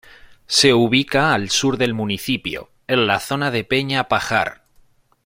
Se 0.47 0.73
ubica 0.73 1.31
al 1.31 1.51
sur 1.51 1.77
del 1.77 1.93
municipio, 1.93 2.71
en 2.87 3.05
la 3.05 3.19
zona 3.19 3.51
de 3.51 3.63
Peña 3.63 4.07
Pajar. 4.07 4.63